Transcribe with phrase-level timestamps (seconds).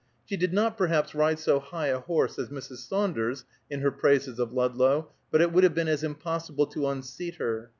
[0.25, 2.87] She did not, perhaps, ride so high a horse as Mrs.
[2.87, 7.35] Saunders in her praises of Ludlow, but it would have been as impossible to unseat
[7.35, 7.69] her.